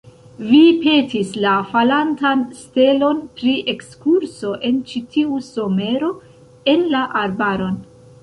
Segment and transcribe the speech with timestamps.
[0.51, 6.09] Vi petis la falantan stelon pri ekskurso en ĉi tiu somero
[6.75, 7.77] en la arbaron.